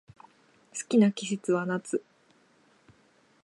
[0.17, 0.25] 好
[0.89, 2.03] きな季節は夏